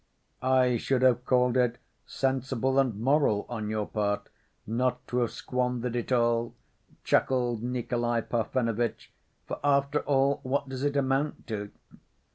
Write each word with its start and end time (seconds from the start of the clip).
"I 0.41 0.77
should 0.77 1.03
have 1.03 1.25
called 1.27 1.55
it 1.55 1.77
sensible 2.07 2.79
and 2.79 2.99
moral 2.99 3.45
on 3.47 3.69
your 3.69 3.85
part 3.85 4.29
not 4.65 5.07
to 5.09 5.17
have 5.19 5.29
squandered 5.29 5.95
it 5.95 6.11
all," 6.11 6.55
chuckled 7.03 7.61
Nikolay 7.61 8.23
Parfenovitch, 8.23 9.11
"for 9.45 9.59
after 9.63 9.99
all 9.99 10.39
what 10.41 10.67
does 10.67 10.83
it 10.83 10.95
amount 10.95 11.45
to?" 11.49 11.69